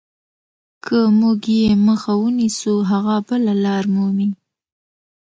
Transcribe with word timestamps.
که 0.85 0.97
موږ 1.19 1.39
یې 1.57 1.69
مخه 1.87 2.13
ونیسو 2.21 2.73
هغه 2.89 3.15
بله 3.27 3.53
لار 3.63 3.83
مومي. 3.93 4.29